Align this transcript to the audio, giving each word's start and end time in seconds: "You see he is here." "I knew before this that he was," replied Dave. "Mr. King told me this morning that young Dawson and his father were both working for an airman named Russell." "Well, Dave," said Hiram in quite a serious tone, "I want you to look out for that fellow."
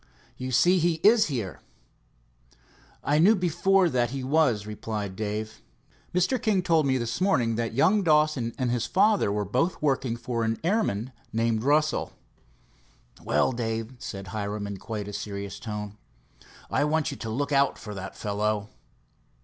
"You 0.35 0.51
see 0.51 0.79
he 0.79 0.93
is 1.03 1.27
here." 1.27 1.59
"I 3.03 3.19
knew 3.19 3.35
before 3.35 3.87
this 3.87 3.93
that 3.93 4.09
he 4.09 4.23
was," 4.23 4.65
replied 4.65 5.15
Dave. 5.15 5.61
"Mr. 6.11 6.41
King 6.41 6.63
told 6.63 6.87
me 6.87 6.97
this 6.97 7.21
morning 7.21 7.53
that 7.53 7.75
young 7.75 8.01
Dawson 8.01 8.51
and 8.57 8.71
his 8.71 8.87
father 8.87 9.31
were 9.31 9.45
both 9.45 9.79
working 9.79 10.17
for 10.17 10.43
an 10.43 10.57
airman 10.63 11.11
named 11.31 11.61
Russell." 11.63 12.13
"Well, 13.23 13.51
Dave," 13.51 13.93
said 13.99 14.29
Hiram 14.29 14.65
in 14.65 14.77
quite 14.77 15.07
a 15.07 15.13
serious 15.13 15.59
tone, 15.59 15.99
"I 16.71 16.83
want 16.83 17.11
you 17.11 17.17
to 17.17 17.29
look 17.29 17.51
out 17.51 17.77
for 17.77 17.93
that 17.93 18.17
fellow." 18.17 18.69